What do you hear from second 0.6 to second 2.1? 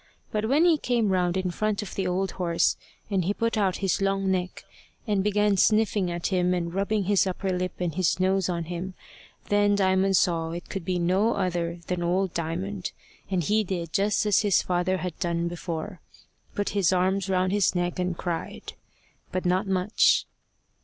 he came round in front of the